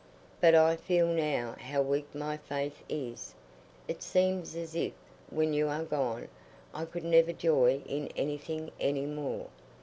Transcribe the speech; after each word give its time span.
But 0.39 0.55
I 0.55 0.77
feel 0.77 1.05
now 1.05 1.55
how 1.59 1.83
weak 1.83 2.15
my 2.15 2.37
faith 2.37 2.81
is. 2.89 3.35
It 3.87 4.01
seems 4.01 4.55
as 4.55 4.73
if, 4.73 4.93
when 5.29 5.53
you 5.53 5.67
are 5.67 5.83
gone, 5.83 6.27
I 6.73 6.85
could 6.85 7.03
never 7.03 7.31
joy 7.33 7.83
in 7.85 8.07
anything 8.15 8.71
any 8.79 9.05
more. 9.05 9.49